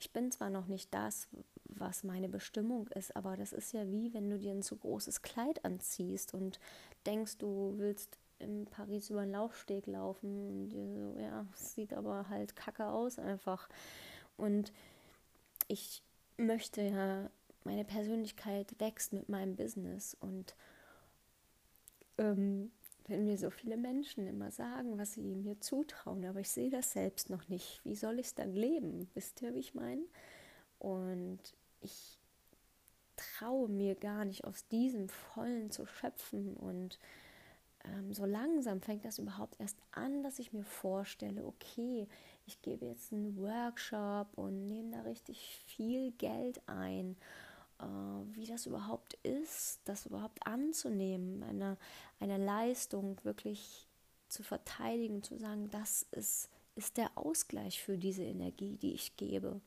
[0.00, 1.28] ich bin zwar noch nicht das,
[1.66, 5.22] was meine Bestimmung ist, aber das ist ja wie, wenn du dir ein zu großes
[5.22, 6.58] Kleid anziehst und
[7.06, 11.92] denkst, du willst in Paris über den Laufsteg laufen und dir so, ja, es sieht
[11.92, 13.68] aber halt kacke aus einfach.
[14.36, 14.72] Und
[15.68, 16.02] ich
[16.36, 17.30] möchte ja,
[17.64, 20.54] meine Persönlichkeit wächst mit meinem Business und
[22.18, 22.70] ähm,
[23.06, 26.92] wenn mir so viele Menschen immer sagen, was sie mir zutrauen, aber ich sehe das
[26.92, 27.80] selbst noch nicht.
[27.84, 29.10] Wie soll ich es dann leben?
[29.14, 30.04] Wisst ihr, wie ich meine?
[30.78, 31.40] Und
[31.80, 32.18] ich
[33.16, 36.98] traue mir gar nicht aus diesem Vollen zu schöpfen und
[37.84, 42.08] ähm, so langsam fängt das überhaupt erst an, dass ich mir vorstelle, okay,
[42.46, 47.16] ich gebe jetzt einen Workshop und nehme da richtig viel Geld ein
[47.80, 47.84] äh,
[48.36, 51.76] wie das überhaupt ist, das überhaupt anzunehmen, eine,
[52.20, 53.88] eine Leistung wirklich
[54.28, 59.60] zu verteidigen, zu sagen, das ist, ist der Ausgleich für diese Energie, die ich gebe.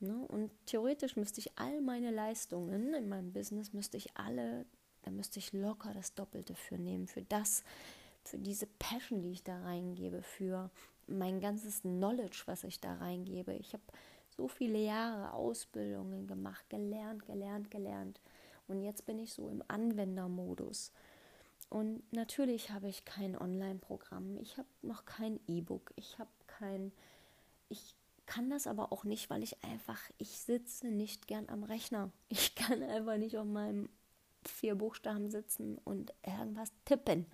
[0.00, 0.16] Ne?
[0.28, 4.66] Und theoretisch müsste ich all meine Leistungen in meinem Business, müsste ich alle,
[5.02, 7.64] da müsste ich locker das Doppelte für nehmen, für das,
[8.24, 10.70] für diese Passion, die ich da reingebe, für
[11.08, 13.54] mein ganzes Knowledge, was ich da reingebe.
[13.54, 13.82] Ich habe
[14.36, 18.20] so viele Jahre Ausbildungen gemacht, gelernt, gelernt, gelernt.
[18.68, 20.92] Und jetzt bin ich so im Anwendermodus.
[21.70, 26.92] Und natürlich habe ich kein Online-Programm, ich habe noch kein E-Book, ich habe kein,
[27.68, 27.94] ich
[28.24, 32.10] kann das aber auch nicht, weil ich einfach, ich sitze nicht gern am Rechner.
[32.28, 33.88] Ich kann einfach nicht auf meinem
[34.44, 37.26] vier Buchstaben sitzen und irgendwas tippen.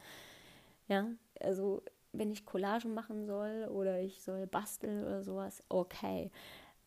[0.89, 1.09] Ja,
[1.41, 1.83] also
[2.15, 6.31] wenn ich Collagen machen soll oder ich soll basteln oder sowas, okay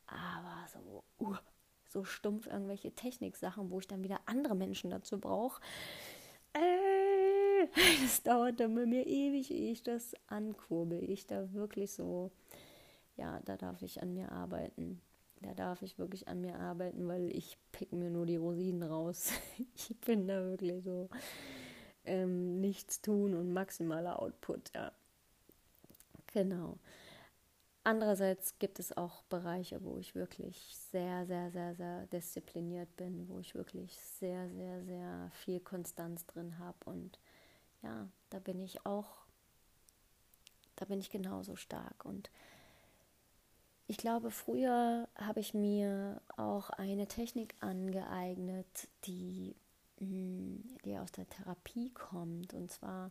[0.08, 1.36] aber so, uh,
[1.90, 5.62] so stumpf irgendwelche Techniksachen, wo ich dann wieder andere Menschen dazu brauche.
[6.54, 7.68] Äh,
[8.02, 11.04] das dauert dann bei mir ewig, ehe ich das ankurbel.
[11.10, 12.32] Ich da wirklich so,
[13.16, 15.02] ja, da darf ich an mir arbeiten.
[15.42, 19.32] Da darf ich wirklich an mir arbeiten, weil ich pick mir nur die Rosinen raus.
[19.76, 21.10] Ich bin da wirklich so
[22.06, 24.92] ähm, nichts tun und maximaler Output, ja.
[26.38, 26.78] Genau.
[27.84, 33.39] Andererseits gibt es auch Bereiche, wo ich wirklich sehr, sehr, sehr, sehr diszipliniert bin, wo
[33.39, 36.78] ich wirklich sehr, sehr, sehr viel Konstanz drin habe.
[36.86, 37.17] Und
[37.82, 39.26] ja, da bin ich auch,
[40.76, 42.06] da bin ich genauso stark.
[42.06, 42.30] Und
[43.88, 49.56] ich glaube, früher habe ich mir auch eine Technik angeeignet, die,
[49.97, 52.54] hm, die aus der Therapie kommt.
[52.54, 53.10] Und zwar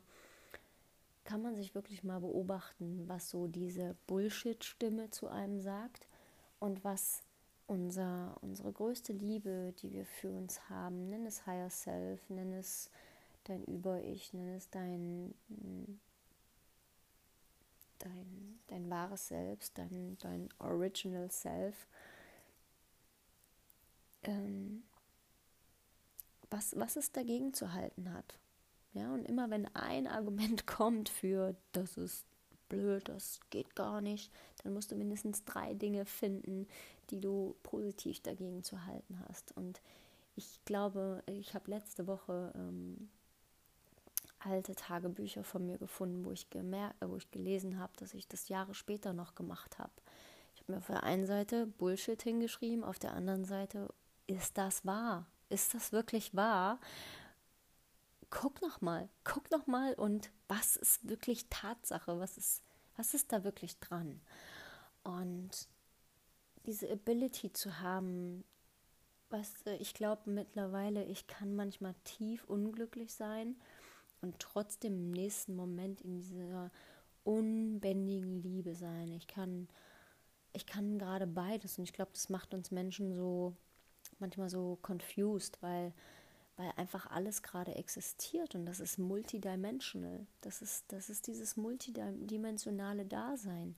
[1.26, 6.08] kann man sich wirklich mal beobachten, was so diese Bullshit-Stimme zu einem sagt
[6.60, 7.22] und was
[7.66, 12.90] unser, unsere größte Liebe, die wir für uns haben, nenn es Higher Self, nenn es
[13.44, 15.34] dein Über-Ich, nenn es dein,
[17.98, 21.88] dein, dein wahres Selbst, dein, dein Original Self.
[24.22, 24.84] Ähm,
[26.50, 28.38] was, was es dagegen zu halten hat.
[28.96, 32.24] Ja, und immer wenn ein Argument kommt für, das ist
[32.68, 34.32] blöd, das geht gar nicht,
[34.62, 36.66] dann musst du mindestens drei Dinge finden,
[37.10, 39.56] die du positiv dagegen zu halten hast.
[39.56, 39.80] Und
[40.34, 43.10] ich glaube, ich habe letzte Woche ähm,
[44.38, 48.48] alte Tagebücher von mir gefunden, wo ich, gemerkt, wo ich gelesen habe, dass ich das
[48.48, 49.92] Jahre später noch gemacht habe.
[50.54, 53.88] Ich habe mir auf der einen Seite Bullshit hingeschrieben, auf der anderen Seite,
[54.26, 55.26] ist das wahr?
[55.50, 56.80] Ist das wirklich wahr?
[58.30, 62.62] Guck noch mal, guck noch mal und was ist wirklich Tatsache, was ist,
[62.96, 64.20] was ist da wirklich dran?
[65.02, 65.68] Und
[66.66, 68.44] diese Ability zu haben,
[69.30, 73.56] was ich glaube mittlerweile, ich kann manchmal tief unglücklich sein
[74.20, 76.70] und trotzdem im nächsten Moment in dieser
[77.24, 79.12] unbändigen Liebe sein.
[79.12, 79.68] Ich kann,
[80.52, 83.56] ich kann gerade beides und ich glaube, das macht uns Menschen so
[84.18, 85.92] manchmal so confused, weil,
[86.56, 90.26] weil einfach alles gerade existiert und das ist multidimensional.
[90.40, 93.76] Das ist, das ist dieses multidimensionale Dasein.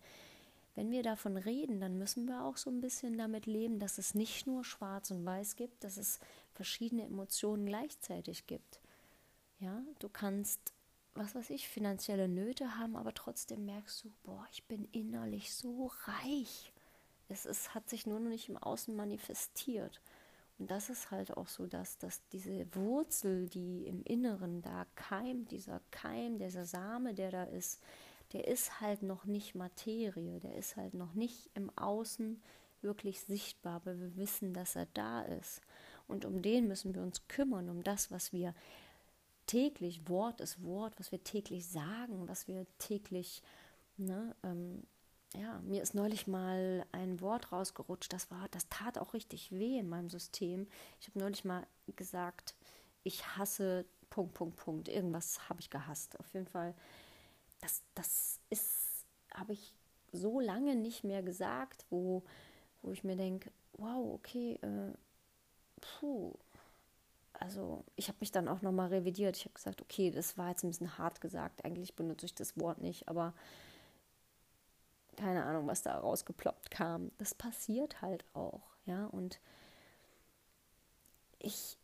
[0.76, 4.14] Wenn wir davon reden, dann müssen wir auch so ein bisschen damit leben, dass es
[4.14, 6.20] nicht nur schwarz und weiß gibt, dass es
[6.54, 8.80] verschiedene Emotionen gleichzeitig gibt.
[9.58, 10.60] Ja, du kannst,
[11.14, 15.90] was weiß ich, finanzielle Nöte haben, aber trotzdem merkst du, boah, ich bin innerlich so
[16.04, 16.72] reich.
[17.28, 20.00] Es ist, hat sich nur noch nicht im Außen manifestiert.
[20.59, 25.53] Und das ist halt auch so, dass, dass diese Wurzel, die im Inneren da keimt,
[25.53, 27.81] dieser Keim, dieser Same, der da ist,
[28.33, 32.42] der ist halt noch nicht Materie, der ist halt noch nicht im Außen
[32.83, 35.61] wirklich sichtbar, aber wir wissen, dass er da ist.
[36.07, 38.55] Und um den müssen wir uns kümmern, um das, was wir
[39.47, 43.42] täglich, Wort ist Wort, was wir täglich sagen, was wir täglich,
[43.97, 44.83] ne, ähm,
[45.34, 49.78] ja, mir ist neulich mal ein Wort rausgerutscht, das war, das tat auch richtig weh
[49.78, 50.66] in meinem System.
[51.00, 52.54] Ich habe neulich mal gesagt,
[53.04, 54.88] ich hasse Punkt, Punkt, Punkt.
[54.88, 56.18] Irgendwas habe ich gehasst.
[56.18, 56.74] Auf jeden Fall
[57.60, 59.74] das, das ist, habe ich
[60.12, 62.22] so lange nicht mehr gesagt, wo,
[62.82, 64.92] wo ich mir denke, wow, okay, äh,
[65.80, 66.34] puh.
[67.32, 69.36] Also ich habe mich dann auch nochmal revidiert.
[69.36, 71.64] Ich habe gesagt, okay, das war jetzt ein bisschen hart gesagt.
[71.64, 73.32] Eigentlich benutze ich das Wort nicht, aber
[75.18, 77.11] keine Ahnung, was da rausgeploppt kam.
[77.18, 79.07] Das passiert halt auch, ja.
[79.07, 79.40] Und
[81.38, 81.76] ich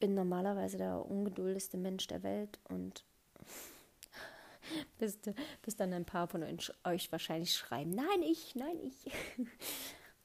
[0.00, 3.04] bin normalerweise der ungeduldigste Mensch der Welt und
[4.98, 5.18] bis,
[5.62, 9.10] bis dann ein paar von euch wahrscheinlich schreiben, nein, ich, nein, ich.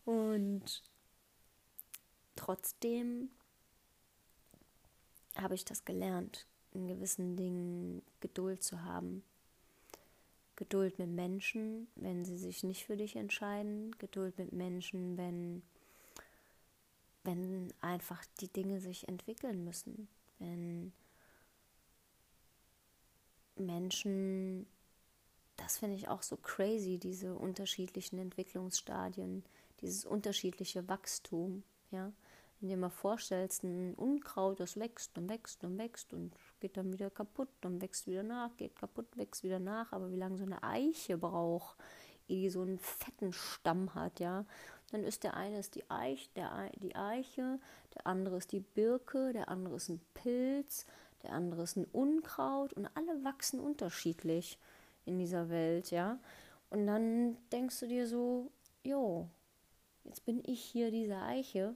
[0.06, 0.84] Und
[2.36, 3.30] trotzdem
[5.38, 9.24] habe ich das gelernt, in gewissen Dingen Geduld zu haben.
[10.56, 13.96] Geduld mit Menschen, wenn sie sich nicht für dich entscheiden.
[13.98, 15.64] Geduld mit Menschen, wenn,
[17.24, 20.08] wenn einfach die Dinge sich entwickeln müssen.
[20.40, 20.94] Wenn
[23.56, 24.68] Menschen,
[25.58, 29.44] das finde ich auch so crazy, diese unterschiedlichen Entwicklungsstadien,
[29.82, 32.12] dieses unterschiedliche Wachstum, ja.
[32.60, 36.78] Wenn du dir mal vorstellst, ein Unkraut, das wächst und wächst und wächst und geht
[36.78, 40.38] dann wieder kaputt und wächst wieder nach, geht kaputt, wächst wieder nach, aber wie lange
[40.38, 41.78] so eine Eiche braucht,
[42.30, 44.46] ehe die so einen fetten Stamm hat, ja,
[44.92, 47.60] dann ist der eine ist die, Eich, der, die Eiche,
[47.96, 50.86] der andere ist die Birke, der andere ist ein Pilz,
[51.22, 54.58] der andere ist ein Unkraut und alle wachsen unterschiedlich
[55.04, 56.18] in dieser Welt, ja.
[56.70, 59.28] Und dann denkst du dir so, jo,
[60.06, 61.76] jetzt bin ich hier diese Eiche.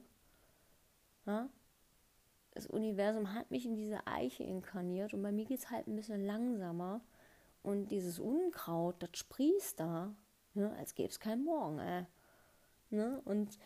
[2.58, 5.96] Das Universum hat mich in diese Eiche inkarniert und bei mir geht es halt ein
[5.96, 7.02] bisschen langsamer.
[7.64, 10.16] Und dieses Unkraut, das sprießt da,
[10.54, 11.80] ne, als gäbe es keinen Morgen.
[11.80, 12.06] Äh.
[12.90, 13.22] Ne?
[13.26, 13.58] Und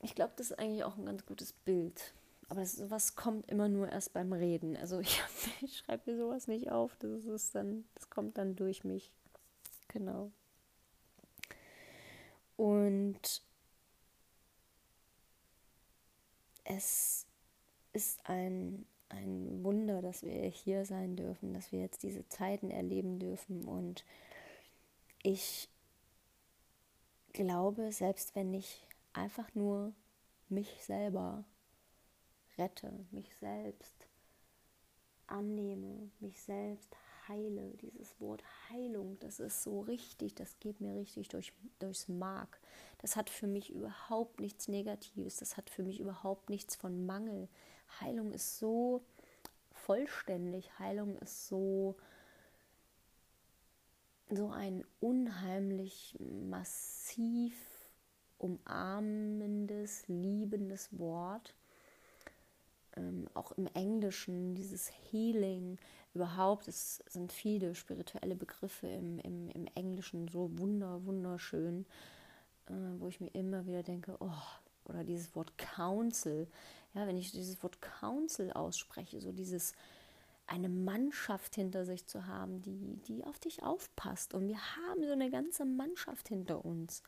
[0.00, 2.14] ich glaube, das ist eigentlich auch ein ganz gutes Bild
[2.52, 4.76] aber sowas kommt immer nur erst beim Reden.
[4.76, 5.22] Also ich,
[5.62, 6.94] ich schreibe mir sowas nicht auf.
[6.96, 9.10] Das ist dann, das kommt dann durch mich.
[9.88, 10.30] Genau.
[12.58, 13.42] Und
[16.64, 17.26] es
[17.92, 23.18] ist ein, ein Wunder, dass wir hier sein dürfen, dass wir jetzt diese Zeiten erleben
[23.18, 23.64] dürfen.
[23.64, 24.04] Und
[25.22, 25.68] ich
[27.32, 29.92] glaube, selbst wenn ich einfach nur
[30.48, 31.44] mich selber
[32.58, 33.94] rette, mich selbst
[35.26, 36.94] annehme, mich selbst
[37.28, 37.70] heile.
[37.80, 42.60] Dieses Wort Heilung, das ist so richtig, das geht mir richtig durch, durchs Mark.
[42.98, 47.48] Das hat für mich überhaupt nichts Negatives, das hat für mich überhaupt nichts von Mangel.
[48.00, 49.02] Heilung ist so
[49.72, 51.96] vollständig, Heilung ist so,
[54.30, 57.54] so ein unheimlich massiv
[58.38, 61.54] umarmendes, liebendes Wort.
[62.96, 65.78] Ähm, auch im Englischen, dieses Healing,
[66.14, 71.86] überhaupt, es sind viele spirituelle Begriffe im, im, im Englischen so wunder, wunderschön,
[72.66, 74.30] äh, wo ich mir immer wieder denke, oh,
[74.84, 76.46] oder dieses Wort Council,
[76.94, 79.72] ja, wenn ich dieses Wort Council ausspreche, so dieses
[80.46, 84.34] eine Mannschaft hinter sich zu haben, die, die auf dich aufpasst.
[84.34, 87.02] Und wir haben so eine ganze Mannschaft hinter uns.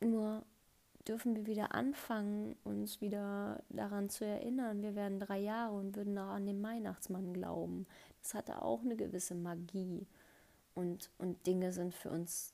[0.00, 0.44] Nur
[1.06, 6.16] dürfen wir wieder anfangen, uns wieder daran zu erinnern, wir werden drei Jahre und würden
[6.18, 7.86] auch an den Weihnachtsmann glauben.
[8.22, 10.06] Das hatte auch eine gewisse Magie.
[10.74, 12.53] Und, und Dinge sind für uns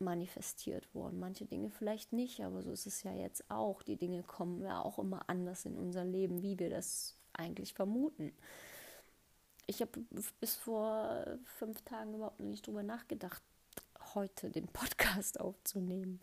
[0.00, 1.18] manifestiert worden.
[1.18, 3.82] Manche Dinge vielleicht nicht, aber so ist es ja jetzt auch.
[3.82, 8.32] Die Dinge kommen ja auch immer anders in unser Leben, wie wir das eigentlich vermuten.
[9.66, 10.00] Ich habe
[10.40, 13.42] bis vor fünf Tagen überhaupt nicht drüber nachgedacht,
[14.14, 16.20] heute den Podcast aufzunehmen.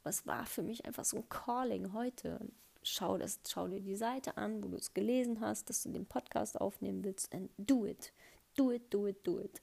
[0.00, 2.40] Aber es war für mich einfach so ein Calling heute.
[2.82, 6.06] Schau, das, schau dir die Seite an, wo du es gelesen hast, dass du den
[6.06, 7.34] Podcast aufnehmen willst.
[7.34, 8.12] And do it.
[8.56, 9.60] Do it, do it, do it.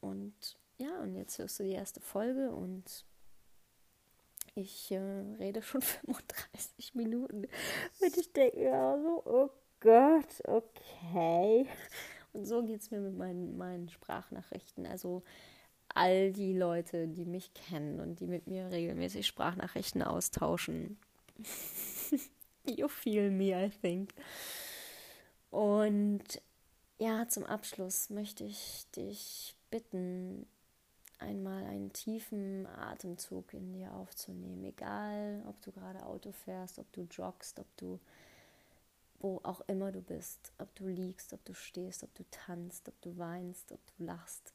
[0.00, 3.04] Und ja, und jetzt hörst du die erste Folge und
[4.54, 4.98] ich äh,
[5.38, 7.46] rede schon 35 Minuten.
[8.00, 9.50] Und ich denke mir so, oh
[9.80, 11.66] Gott, okay.
[12.32, 14.86] Und so geht es mir mit meinen, meinen Sprachnachrichten.
[14.86, 15.22] Also
[15.88, 20.98] all die Leute, die mich kennen und die mit mir regelmäßig Sprachnachrichten austauschen.
[22.66, 24.12] you feel me, I think.
[25.50, 26.42] Und
[26.98, 30.46] ja, zum Abschluss möchte ich dich bitten,
[31.18, 34.64] einmal einen tiefen Atemzug in dir aufzunehmen.
[34.64, 37.98] Egal, ob du gerade Auto fährst, ob du joggst, ob du
[39.20, 43.00] wo auch immer du bist, ob du liegst, ob du stehst, ob du tanzt, ob
[43.00, 44.52] du weinst, ob du lachst,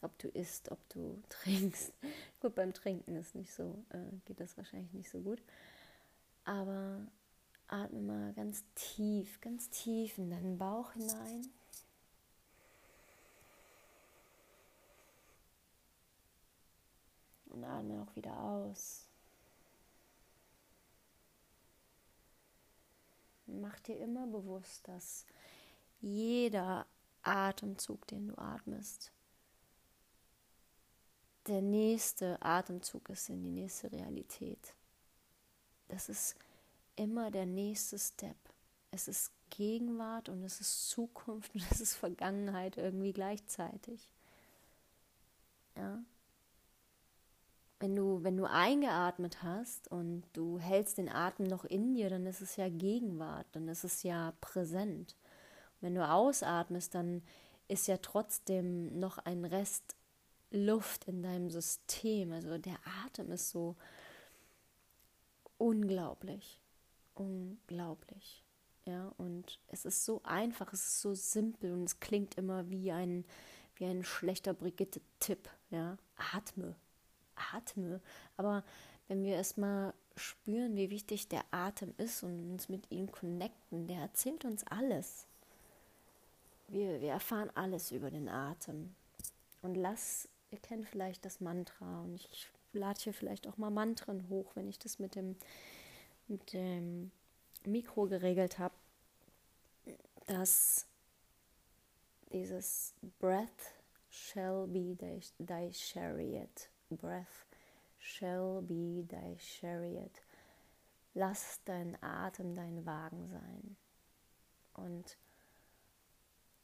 [0.00, 1.92] ob du isst, ob du trinkst.
[2.40, 5.42] gut, beim Trinken ist nicht so, äh, geht das wahrscheinlich nicht so gut.
[6.44, 6.98] Aber
[7.68, 11.48] atme mal ganz tief, ganz tief in deinen Bauch hinein.
[17.52, 19.06] Und atme auch wieder aus.
[23.46, 25.26] Mach dir immer bewusst, dass
[26.00, 26.86] jeder
[27.22, 29.12] Atemzug, den du atmest,
[31.46, 34.74] der nächste Atemzug ist in die nächste Realität.
[35.88, 36.36] Das ist
[36.96, 38.36] immer der nächste Step.
[38.90, 44.08] Es ist Gegenwart und es ist Zukunft und es ist Vergangenheit irgendwie gleichzeitig.
[45.76, 46.02] Ja?
[47.82, 52.26] Wenn du, wenn du eingeatmet hast und du hältst den Atem noch in dir, dann
[52.26, 55.16] ist es ja Gegenwart, dann ist es ja präsent.
[55.74, 57.22] Und wenn du ausatmest, dann
[57.66, 59.96] ist ja trotzdem noch ein Rest
[60.52, 62.30] Luft in deinem System.
[62.30, 63.74] Also der Atem ist so
[65.58, 66.60] unglaublich,
[67.14, 68.44] unglaublich.
[68.84, 72.92] Ja, und es ist so einfach, es ist so simpel und es klingt immer wie
[72.92, 73.24] ein,
[73.76, 75.48] wie ein schlechter Brigitte-Tipp.
[75.70, 75.96] Ja,
[76.32, 76.76] atme,
[77.52, 78.00] atme.
[78.36, 78.64] Aber
[79.08, 84.00] wenn wir erstmal spüren, wie wichtig der Atem ist und uns mit ihm connecten, der
[84.00, 85.26] erzählt uns alles.
[86.68, 88.94] Wir, wir erfahren alles über den Atem.
[89.62, 94.28] Und lass, ihr kennt vielleicht das Mantra und ich lade hier vielleicht auch mal Mantren
[94.28, 95.36] hoch, wenn ich das mit dem,
[96.28, 97.10] mit dem
[97.64, 98.74] Mikro geregelt habe,
[100.26, 100.86] dass
[102.32, 103.74] dieses Breath
[104.10, 107.46] shall be thy, thy chariot breath
[107.98, 110.22] shall be thy chariot.
[111.14, 113.76] Lass dein Atem dein Wagen sein.
[114.74, 115.16] Und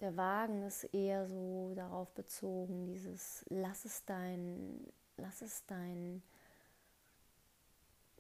[0.01, 6.23] der Wagen ist eher so darauf bezogen, dieses lass es dein, lass es dein,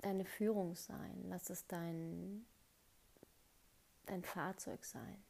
[0.03, 2.45] deine Führung sein, lass es dein,
[4.07, 5.23] dein Fahrzeug sein.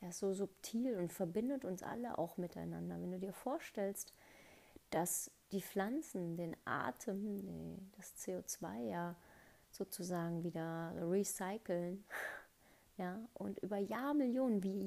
[0.00, 3.00] Er ist so subtil und verbindet uns alle auch miteinander.
[3.00, 4.12] Wenn du dir vorstellst,
[4.90, 9.16] dass die Pflanzen den Atem, das CO2 ja
[9.70, 12.04] sozusagen wieder recyceln.
[12.96, 14.86] Ja, und über Jahrmillionen, wie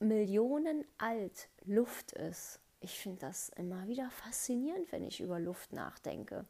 [0.00, 2.58] Jahrmillionen alt Luft ist.
[2.80, 6.44] Ich finde das immer wieder faszinierend, wenn ich über Luft nachdenke.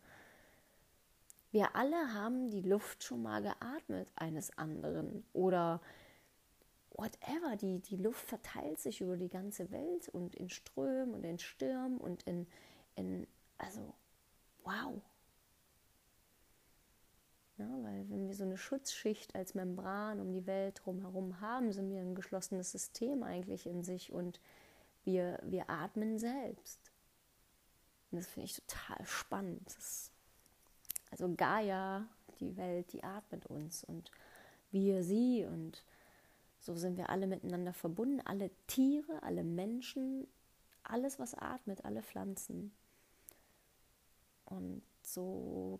[1.50, 5.82] Wir alle haben die Luft schon mal geatmet eines anderen oder
[6.90, 7.56] whatever.
[7.56, 11.98] Die, die Luft verteilt sich über die ganze Welt und in Strömen und in Stürmen
[11.98, 12.46] und in,
[12.98, 13.26] in,
[13.56, 13.94] also,
[14.64, 15.00] wow.
[17.56, 21.90] Ja, weil wenn wir so eine Schutzschicht als Membran um die Welt drumherum haben, sind
[21.90, 24.40] wir ein geschlossenes System eigentlich in sich und
[25.04, 26.92] wir, wir atmen selbst.
[28.10, 29.62] Und das finde ich total spannend.
[29.66, 30.10] Das,
[31.10, 32.06] also Gaia,
[32.40, 34.10] die Welt, die atmet uns und
[34.70, 35.82] wir sie und
[36.60, 40.26] so sind wir alle miteinander verbunden, alle Tiere, alle Menschen,
[40.82, 42.72] alles, was atmet, alle Pflanzen.
[44.48, 45.78] Und so,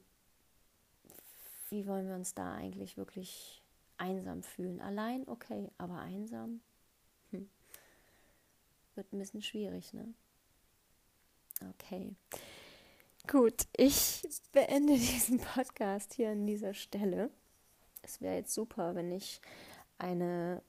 [1.71, 3.63] wie wollen wir uns da eigentlich wirklich
[3.97, 4.81] einsam fühlen?
[4.81, 6.61] Allein, okay, aber einsam
[7.31, 7.49] hm.
[8.95, 10.13] wird ein bisschen schwierig, ne?
[11.71, 12.15] Okay.
[13.27, 17.31] Gut, ich beende diesen Podcast hier an dieser Stelle.
[18.03, 19.41] Es wäre jetzt super, wenn ich
[19.99, 20.63] eine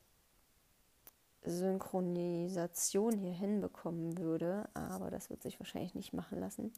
[1.44, 6.74] Synchronisation hier hinbekommen würde, aber das wird sich wahrscheinlich nicht machen lassen.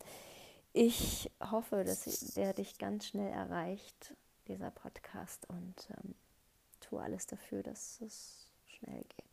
[0.73, 4.15] Ich hoffe, dass der dich ganz schnell erreicht,
[4.47, 6.15] dieser Podcast, und ähm,
[6.79, 9.25] tue alles dafür, dass es schnell geht.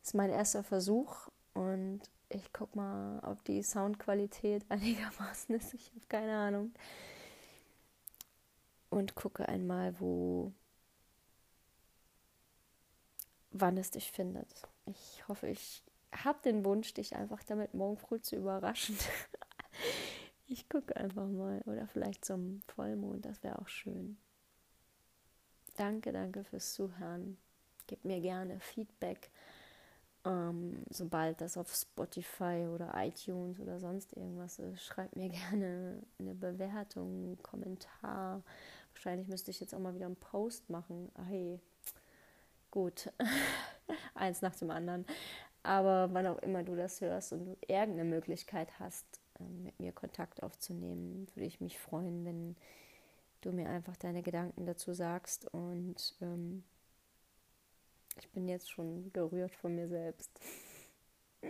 [0.00, 5.74] Das ist mein erster Versuch und ich guck mal, ob die Soundqualität einigermaßen ist.
[5.74, 6.72] Ich habe keine Ahnung.
[8.88, 10.52] Und gucke einmal, wo,
[13.50, 14.48] wann es dich findet.
[14.86, 15.82] Ich hoffe, ich
[16.22, 18.96] habe den Wunsch, dich einfach damit morgen früh zu überraschen.
[20.46, 21.62] ich gucke einfach mal.
[21.66, 24.16] Oder vielleicht zum Vollmond, das wäre auch schön.
[25.76, 27.36] Danke, danke fürs Zuhören.
[27.86, 29.30] Gib mir gerne Feedback
[30.26, 36.34] ähm, sobald das auf Spotify oder iTunes oder sonst irgendwas ist, schreibt mir gerne eine
[36.34, 38.42] Bewertung, einen Kommentar.
[38.94, 41.10] Wahrscheinlich müsste ich jetzt auch mal wieder einen Post machen.
[41.26, 41.60] Hey,
[42.70, 43.12] gut,
[44.14, 45.04] eins nach dem anderen.
[45.64, 49.06] Aber wann auch immer du das hörst und du irgendeine Möglichkeit hast,
[49.40, 52.54] ähm, mit mir Kontakt aufzunehmen, würde ich mich freuen, wenn
[53.40, 56.64] du mir einfach deine Gedanken dazu sagst und ähm,
[58.18, 60.30] ich bin jetzt schon gerührt von mir selbst.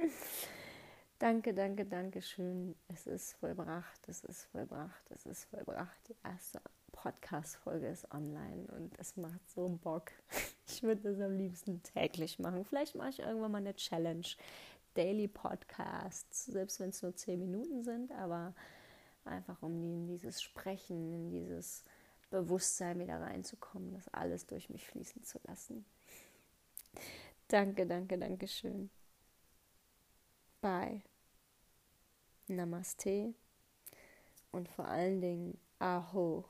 [1.19, 2.77] danke, danke, danke schön.
[2.89, 6.09] Es ist vollbracht, es ist vollbracht, es ist vollbracht.
[6.09, 6.61] Die erste
[6.95, 10.13] Podcast-Folge ist online und es macht so Bock.
[10.67, 12.65] Ich würde das am liebsten täglich machen.
[12.65, 14.27] Vielleicht mache ich irgendwann mal eine Challenge.
[14.95, 18.55] Daily Podcasts, selbst wenn es nur zehn Minuten sind, aber
[19.27, 21.85] einfach um in dieses Sprechen, in dieses
[22.31, 25.85] Bewusstsein wieder reinzukommen, das alles durch mich fließen zu lassen.
[27.49, 28.89] Danke, danke, danke schön.
[30.63, 31.03] Bye.
[32.49, 33.35] Namaste.
[34.51, 36.43] Und vor allen Dingen 然后